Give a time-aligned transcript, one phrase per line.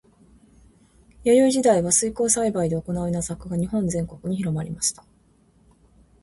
[1.23, 5.05] 弥生時代は水耕栽培で行う稲作が日本全国に広まりました。